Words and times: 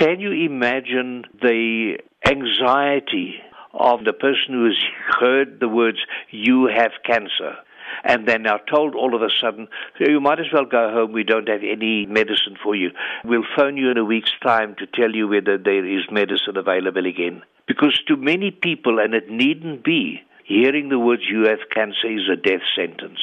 Can 0.00 0.18
you 0.18 0.32
imagine 0.32 1.24
the 1.42 1.98
anxiety 2.26 3.34
of 3.74 4.02
the 4.06 4.14
person 4.14 4.54
who 4.54 4.64
has 4.64 4.78
heard 5.20 5.60
the 5.60 5.68
words, 5.68 5.98
you 6.30 6.70
have 6.74 6.92
cancer? 7.04 7.56
and 8.04 8.26
they're 8.26 8.38
now 8.38 8.56
told 8.56 8.94
all 8.94 9.14
of 9.16 9.20
a 9.20 9.28
sudden, 9.40 9.66
you 9.98 10.20
might 10.20 10.38
as 10.38 10.46
well 10.54 10.64
go 10.64 10.90
home, 10.90 11.12
we 11.12 11.24
don't 11.24 11.48
have 11.48 11.62
any 11.62 12.06
medicine 12.06 12.56
for 12.62 12.74
you. 12.74 12.90
We'll 13.24 13.44
phone 13.56 13.76
you 13.76 13.90
in 13.90 13.98
a 13.98 14.04
week's 14.04 14.32
time 14.42 14.76
to 14.78 14.86
tell 14.86 15.10
you 15.10 15.26
whether 15.26 15.58
there 15.58 15.84
is 15.84 16.04
medicine 16.10 16.56
available 16.56 17.04
again. 17.04 17.42
Because 17.66 18.00
to 18.06 18.16
many 18.16 18.52
people, 18.52 19.00
and 19.00 19.12
it 19.12 19.28
needn't 19.28 19.84
be, 19.84 20.22
hearing 20.44 20.88
the 20.88 21.00
words 21.00 21.22
you 21.28 21.48
have 21.48 21.68
cancer 21.74 22.06
is 22.06 22.28
a 22.32 22.36
death 22.36 22.62
sentence. 22.74 23.18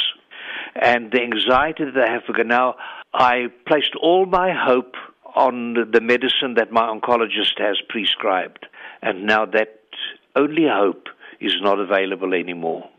And 0.75 1.11
the 1.11 1.21
anxiety 1.21 1.85
that 1.85 1.95
they 1.95 2.11
have 2.11 2.23
for 2.25 2.43
now, 2.43 2.75
I 3.13 3.47
placed 3.65 3.95
all 3.99 4.25
my 4.27 4.53
hope 4.53 4.93
on 5.37 5.91
the 5.91 6.01
medicine 6.01 6.55
that 6.55 6.71
my 6.71 6.81
oncologist 6.81 7.59
has 7.59 7.77
prescribed. 7.87 8.65
And 9.01 9.25
now 9.25 9.45
that 9.45 9.79
only 10.35 10.67
hope 10.67 11.07
is 11.39 11.53
not 11.61 11.79
available 11.79 12.33
anymore. 12.33 12.89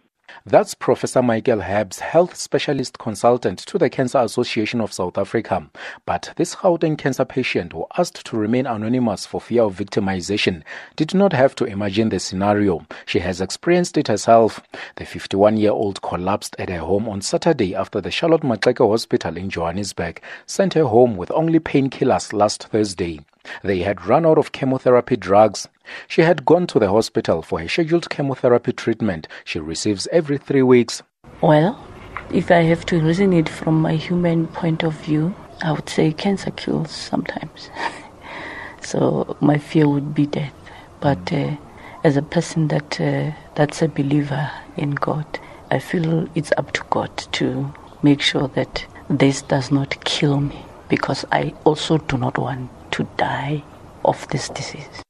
That's 0.48 0.72
Professor 0.72 1.22
Michael 1.22 1.58
Herbst, 1.58 2.00
health 2.00 2.34
specialist 2.34 2.98
consultant 2.98 3.58
to 3.66 3.76
the 3.76 3.90
Cancer 3.90 4.20
Association 4.20 4.80
of 4.80 4.94
South 4.94 5.18
Africa. 5.18 5.68
But 6.06 6.32
this 6.36 6.54
Gauteng 6.54 6.96
cancer 6.96 7.26
patient, 7.26 7.74
who 7.74 7.84
asked 7.98 8.24
to 8.24 8.38
remain 8.38 8.64
anonymous 8.64 9.26
for 9.26 9.42
fear 9.42 9.64
of 9.64 9.76
victimization, 9.76 10.62
did 10.96 11.12
not 11.12 11.34
have 11.34 11.54
to 11.56 11.66
imagine 11.66 12.08
the 12.08 12.18
scenario. 12.18 12.86
She 13.04 13.18
has 13.18 13.42
experienced 13.42 13.98
it 13.98 14.08
herself. 14.08 14.62
The 14.96 15.04
51 15.04 15.58
year 15.58 15.72
old 15.72 16.00
collapsed 16.00 16.56
at 16.58 16.70
her 16.70 16.78
home 16.78 17.10
on 17.10 17.20
Saturday 17.20 17.74
after 17.74 18.00
the 18.00 18.10
Charlotte 18.10 18.40
Maxeke 18.40 18.88
Hospital 18.88 19.36
in 19.36 19.50
Johannesburg 19.50 20.22
sent 20.46 20.72
her 20.72 20.86
home 20.86 21.18
with 21.18 21.30
only 21.32 21.60
painkillers 21.60 22.32
last 22.32 22.68
Thursday. 22.68 23.20
They 23.62 23.78
had 23.80 24.06
run 24.06 24.26
out 24.26 24.38
of 24.38 24.52
chemotherapy 24.52 25.16
drugs. 25.16 25.68
She 26.06 26.22
had 26.22 26.44
gone 26.44 26.66
to 26.68 26.78
the 26.78 26.90
hospital 26.90 27.42
for 27.42 27.60
a 27.60 27.68
scheduled 27.68 28.10
chemotherapy 28.10 28.72
treatment 28.72 29.28
she 29.44 29.58
receives 29.58 30.08
every 30.12 30.38
three 30.38 30.62
weeks. 30.62 31.02
Well, 31.40 31.78
if 32.32 32.50
I 32.50 32.62
have 32.62 32.84
to 32.86 33.00
reason 33.00 33.32
it 33.32 33.48
from 33.48 33.80
my 33.80 33.94
human 33.94 34.46
point 34.48 34.82
of 34.82 34.94
view, 34.94 35.34
I 35.62 35.72
would 35.72 35.88
say 35.88 36.12
cancer 36.12 36.50
kills 36.50 36.90
sometimes. 36.90 37.70
so 38.82 39.36
my 39.40 39.58
fear 39.58 39.88
would 39.88 40.14
be 40.14 40.26
death. 40.26 40.52
But 41.00 41.32
uh, 41.32 41.56
as 42.04 42.16
a 42.16 42.22
person 42.22 42.68
that 42.68 43.00
uh, 43.00 43.32
that's 43.54 43.82
a 43.82 43.88
believer 43.88 44.50
in 44.76 44.92
God, 44.92 45.26
I 45.70 45.78
feel 45.78 46.28
it's 46.34 46.52
up 46.56 46.72
to 46.72 46.82
God 46.90 47.16
to 47.32 47.72
make 48.02 48.20
sure 48.20 48.48
that 48.48 48.84
this 49.08 49.42
does 49.42 49.70
not 49.70 50.04
kill 50.04 50.40
me 50.40 50.64
because 50.88 51.24
I 51.32 51.54
also 51.64 51.98
do 51.98 52.16
not 52.16 52.38
want 52.38 52.70
to 52.92 53.04
die 53.16 53.62
of 54.04 54.26
this 54.28 54.48
disease. 54.48 55.02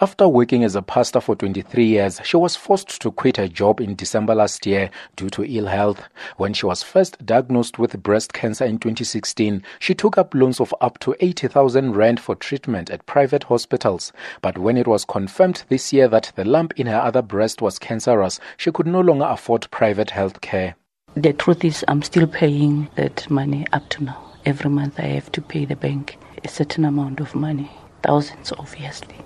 After 0.00 0.28
working 0.28 0.64
as 0.64 0.74
a 0.74 0.82
pastor 0.82 1.20
for 1.20 1.36
23 1.36 1.84
years, 1.84 2.20
she 2.24 2.36
was 2.36 2.56
forced 2.56 3.00
to 3.00 3.12
quit 3.12 3.36
her 3.36 3.46
job 3.46 3.80
in 3.80 3.94
December 3.94 4.34
last 4.34 4.66
year 4.66 4.90
due 5.14 5.30
to 5.30 5.44
ill 5.44 5.66
health. 5.66 6.02
When 6.36 6.52
she 6.52 6.66
was 6.66 6.82
first 6.82 7.24
diagnosed 7.24 7.78
with 7.78 8.02
breast 8.02 8.32
cancer 8.32 8.64
in 8.64 8.78
2016, 8.78 9.62
she 9.78 9.94
took 9.94 10.18
up 10.18 10.34
loans 10.34 10.60
of 10.60 10.74
up 10.80 10.98
to 11.00 11.14
80,000 11.20 11.94
rand 11.94 12.18
for 12.18 12.34
treatment 12.34 12.90
at 12.90 13.06
private 13.06 13.44
hospitals. 13.44 14.12
But 14.42 14.58
when 14.58 14.76
it 14.76 14.88
was 14.88 15.04
confirmed 15.04 15.64
this 15.68 15.92
year 15.92 16.08
that 16.08 16.32
the 16.34 16.44
lump 16.44 16.72
in 16.76 16.88
her 16.88 17.00
other 17.00 17.22
breast 17.22 17.62
was 17.62 17.78
cancerous, 17.78 18.40
she 18.56 18.72
could 18.72 18.86
no 18.86 19.00
longer 19.00 19.26
afford 19.26 19.70
private 19.70 20.10
health 20.10 20.40
care. 20.40 20.74
The 21.14 21.32
truth 21.32 21.64
is, 21.64 21.84
I'm 21.88 22.02
still 22.02 22.26
paying 22.26 22.88
that 22.96 23.30
money 23.30 23.66
up 23.72 23.88
to 23.90 24.04
now. 24.04 24.32
Every 24.44 24.68
month 24.68 25.00
I 25.00 25.06
have 25.06 25.32
to 25.32 25.40
pay 25.40 25.64
the 25.64 25.76
bank 25.76 26.18
a 26.46 26.48
certain 26.48 26.84
amount 26.84 27.18
of 27.18 27.34
money, 27.34 27.68
thousands 28.04 28.52
obviously. 28.52 29.16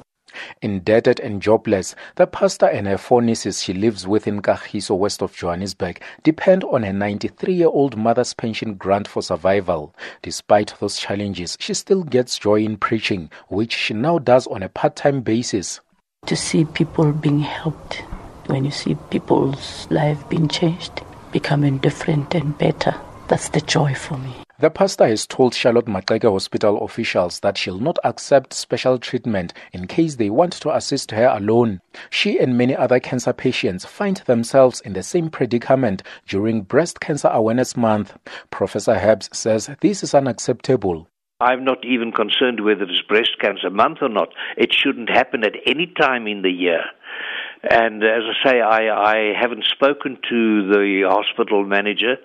Indebted 0.63 1.21
and 1.21 1.43
jobless, 1.43 1.95
the 2.17 2.27
pastor 2.27 2.65
and 2.65 2.87
her 2.87 2.97
four 2.97 3.21
nieces 3.21 3.63
she 3.63 3.75
lives 3.75 4.07
with 4.07 4.27
in 4.27 4.41
Kagiso, 4.41 4.97
west 4.97 5.21
of 5.21 5.37
Johannesburg, 5.37 6.01
depend 6.23 6.65
on 6.65 6.83
her 6.83 6.95
93 6.95 7.53
year 7.53 7.69
old 7.69 7.95
mother's 7.99 8.33
pension 8.33 8.73
grant 8.75 9.07
for 9.07 9.23
survival. 9.23 9.95
Despite 10.23 10.73
those 10.81 10.97
challenges, 10.97 11.59
she 11.61 11.75
still 11.75 12.05
gets 12.05 12.39
joy 12.39 12.61
in 12.61 12.79
preaching, 12.79 13.29
which 13.49 13.75
she 13.75 13.93
now 13.93 14.19
does 14.19 14.47
on 14.47 14.63
a 14.63 14.71
part 14.71 14.97
time 14.97 15.21
basis. 15.21 15.81
To 16.25 16.37
see 16.37 16.65
people 16.65 17.13
being 17.13 17.41
helped, 17.41 17.97
when 18.47 18.65
you 18.65 18.71
see 18.71 18.97
people's 19.11 19.87
life 19.91 20.27
being 20.31 20.49
changed, 20.49 21.03
becoming 21.33 21.77
different 21.79 22.35
and 22.35 22.57
better, 22.57 22.95
that's 23.29 23.51
the 23.51 23.61
joy 23.61 23.93
for 23.95 24.17
me. 24.17 24.33
The 24.61 24.69
pastor 24.69 25.07
has 25.07 25.27
told 25.27 25.55
Charlotte 25.55 25.87
Maxeke 25.87 26.31
Hospital 26.31 26.85
officials 26.85 27.41
that 27.41 27.57
she'll 27.57 27.79
not 27.79 27.99
accept 28.05 28.53
special 28.53 28.99
treatment 28.99 29.55
in 29.73 29.87
case 29.87 30.17
they 30.17 30.29
want 30.29 30.53
to 30.53 30.77
assist 30.77 31.13
her 31.13 31.29
alone. 31.29 31.81
She 32.11 32.39
and 32.39 32.59
many 32.59 32.77
other 32.77 33.01
cancer 33.01 33.33
patients 33.33 33.87
find 33.87 34.19
themselves 34.27 34.83
in 34.83 34.93
the 34.93 35.03
same 35.03 35.31
predicament 35.31 36.03
during 36.29 36.61
Breast 36.61 37.01
Cancer 37.01 37.29
Awareness 37.29 37.75
Month. 37.75 38.19
Professor 38.51 38.97
Herbst 38.97 39.35
says 39.35 39.71
this 39.81 40.03
is 40.03 40.15
unacceptable. 40.15 41.09
I'm 41.41 41.65
not 41.65 41.83
even 41.83 42.13
concerned 42.13 42.63
whether 42.63 42.83
it's 42.83 43.01
breast 43.09 43.39
cancer 43.41 43.71
month 43.71 44.01
or 44.03 44.11
not. 44.11 44.29
It 44.59 44.75
shouldn't 44.75 45.09
happen 45.09 45.43
at 45.43 45.55
any 45.65 45.91
time 45.99 46.27
in 46.27 46.43
the 46.43 46.51
year. 46.51 46.83
And 47.63 48.03
as 48.03 48.23
I 48.25 48.49
say, 48.49 48.61
I, 48.61 48.89
I 48.89 49.33
haven't 49.39 49.65
spoken 49.65 50.19
to 50.29 50.69
the 50.69 51.03
hospital 51.09 51.65
manager 51.65 52.17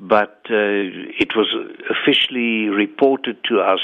but 0.00 0.40
uh, 0.48 0.88
it 1.20 1.36
was 1.36 1.54
officially 1.90 2.68
reported 2.68 3.36
to 3.44 3.60
us 3.60 3.80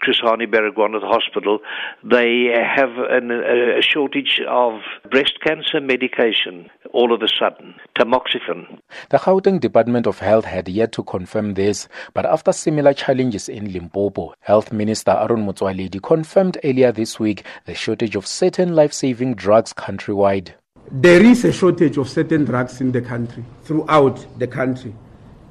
Chris 0.00 0.20
Hani 0.22 0.46
Baragwanath 0.46 1.02
Hospital, 1.02 1.58
they 2.04 2.46
have 2.54 2.90
an, 3.10 3.30
a 3.30 3.82
shortage 3.82 4.40
of 4.48 4.80
breast 5.10 5.34
cancer 5.44 5.80
medication 5.80 6.70
all 6.92 7.12
of 7.12 7.22
a 7.22 7.28
sudden, 7.28 7.74
tamoxifen. 7.96 8.80
The 9.10 9.18
Gauteng 9.18 9.60
Department 9.60 10.06
of 10.06 10.18
Health 10.18 10.44
had 10.44 10.68
yet 10.68 10.92
to 10.92 11.02
confirm 11.02 11.54
this, 11.54 11.88
but 12.14 12.26
after 12.26 12.52
similar 12.52 12.94
challenges 12.94 13.48
in 13.48 13.72
Limpopo, 13.72 14.34
Health 14.40 14.72
Minister 14.72 15.12
Aaron 15.12 15.46
Motsoaledi 15.46 16.02
confirmed 16.02 16.58
earlier 16.64 16.92
this 16.92 17.18
week 17.18 17.44
the 17.66 17.74
shortage 17.74 18.16
of 18.16 18.26
certain 18.26 18.74
life-saving 18.74 19.34
drugs 19.34 19.72
countrywide. 19.72 20.52
There 20.90 21.22
is 21.22 21.44
a 21.44 21.52
shortage 21.52 21.96
of 21.98 22.08
certain 22.08 22.44
drugs 22.44 22.80
in 22.80 22.92
the 22.92 23.02
country, 23.02 23.44
throughout 23.64 24.24
the 24.38 24.46
country 24.46 24.94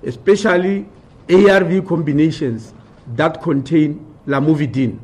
especially 0.03 0.85
ARV 1.29 1.85
combinations 1.85 2.73
that 3.15 3.41
contain 3.41 4.05
lamivudine. 4.25 4.99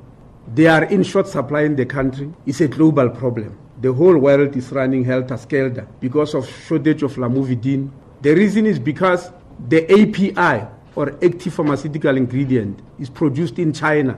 They 0.54 0.68
are 0.68 0.84
in 0.86 1.04
short 1.04 1.28
supply 1.28 1.62
in 1.62 1.76
the 1.76 1.86
country. 1.86 2.32
It's 2.46 2.62
a 2.62 2.68
global 2.68 3.10
problem. 3.10 3.58
The 3.84 3.92
whole 3.92 4.18
world 4.18 4.56
is 4.56 4.72
running 4.72 5.04
helter-skelter 5.04 5.86
because 6.00 6.34
of 6.36 6.50
shortage 6.50 7.04
of 7.04 7.16
lamivudine. 7.16 7.92
The 8.22 8.34
reason 8.34 8.66
is 8.66 8.80
because 8.80 9.30
the 9.68 9.84
API 9.92 10.66
or 10.96 11.10
active 11.22 11.54
pharmaceutical 11.54 12.16
ingredient 12.16 12.82
is 12.98 13.10
produced 13.10 13.60
in 13.60 13.74
China 13.74 14.18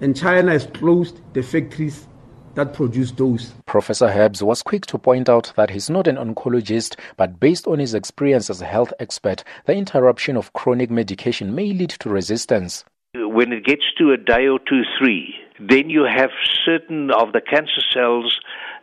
and 0.00 0.16
China 0.16 0.50
has 0.50 0.66
closed 0.66 1.20
the 1.34 1.42
factories 1.44 2.08
that 2.56 2.74
produce 2.74 3.12
those. 3.12 3.54
Professor 3.66 4.08
Herbst 4.08 4.42
was 4.42 4.64
quick 4.64 4.86
to 4.86 4.98
point 4.98 5.28
out 5.28 5.52
that 5.54 5.70
he's 5.70 5.88
not 5.88 6.08
an 6.08 6.16
oncologist, 6.16 6.98
but 7.16 7.38
based 7.38 7.68
on 7.68 7.78
his 7.78 7.94
experience 7.94 8.50
as 8.50 8.60
a 8.60 8.66
health 8.66 8.92
expert, 8.98 9.44
the 9.66 9.76
interruption 9.76 10.36
of 10.36 10.52
chronic 10.52 10.90
medication 10.90 11.54
may 11.54 11.72
lead 11.72 11.90
to 11.90 12.08
resistance. 12.08 12.84
When 13.14 13.52
it 13.52 13.64
gets 13.64 13.84
to 13.98 14.10
a 14.10 14.16
day 14.16 14.48
or 14.48 14.58
two, 14.68 14.82
three, 14.98 15.32
then 15.58 15.90
you 15.90 16.04
have 16.04 16.30
certain 16.64 17.10
of 17.10 17.32
the 17.32 17.40
cancer 17.40 17.82
cells 17.92 18.38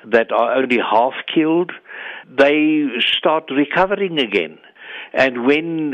that 0.06 0.32
are 0.32 0.56
only 0.56 0.78
half 0.78 1.14
killed. 1.34 1.72
They 2.30 2.86
start 3.00 3.50
recovering 3.52 4.20
again. 4.20 4.58
And 5.14 5.46
when 5.46 5.94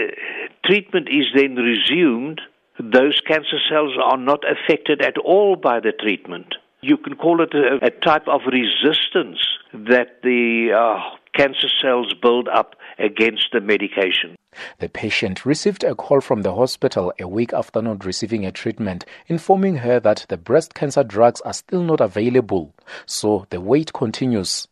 treatment 0.66 1.10
is 1.10 1.26
then 1.36 1.56
resumed, 1.56 2.42
those 2.80 3.20
cancer 3.28 3.60
cells 3.70 3.94
are 4.02 4.18
not 4.18 4.40
affected 4.50 5.02
at 5.02 5.18
all 5.18 5.56
by 5.58 5.80
the 5.80 5.92
treatment. 5.92 6.56
You 6.82 6.96
can 6.96 7.16
call 7.16 7.42
it 7.42 7.54
a, 7.54 7.86
a 7.86 7.92
type 7.92 8.28
of 8.28 8.42
resistance 8.48 9.40
that 9.74 10.22
the 10.24 10.72
uh, 10.74 11.18
cancer 11.36 11.70
cells 11.82 12.14
build 12.22 12.48
up 12.48 12.76
against 12.98 13.50
the 13.54 13.62
medication. 13.62 14.36
The 14.80 14.90
patient 14.90 15.46
received 15.46 15.84
a 15.84 15.96
call 15.96 16.22
from 16.22 16.42
the 16.42 16.56
hospital 16.56 17.14
a 17.20 17.28
week 17.28 17.54
after 17.54 17.82
not 17.82 18.06
receiving 18.06 18.46
a 18.46 18.52
treatment, 18.52 19.06
informing 19.28 19.78
her 19.78 20.00
that 20.00 20.26
the 20.30 20.38
breast 20.38 20.74
cancer 20.74 21.04
drugs 21.04 21.42
are 21.42 21.54
still 21.54 21.84
not 21.84 22.02
available. 22.02 22.74
So 23.06 23.46
the 23.50 23.62
wait 23.62 23.94
continues. 23.94 24.68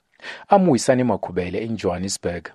I'm 0.50 0.66
Wisani 0.66 1.04
Makubele 1.04 1.62
in 1.62 1.78
Johannesburg. 1.78 2.52